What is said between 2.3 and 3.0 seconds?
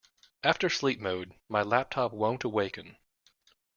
awaken.